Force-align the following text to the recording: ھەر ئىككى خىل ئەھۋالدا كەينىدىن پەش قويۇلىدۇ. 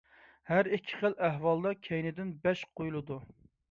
ھەر 0.51 0.69
ئىككى 0.77 0.97
خىل 1.03 1.15
ئەھۋالدا 1.29 1.77
كەينىدىن 1.91 2.35
پەش 2.47 2.69
قويۇلىدۇ. 2.79 3.25